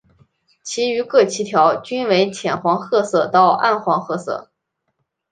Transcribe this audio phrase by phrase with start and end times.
[0.63, 4.49] 其余各鳍条均为浅黄褐色到暗黄褐色。